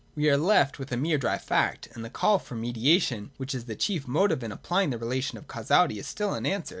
[0.15, 3.65] We are left with a mere dry fact; and the call for mediation, which is
[3.65, 6.69] the chief motive in applying the relation of causality, is still unanswered.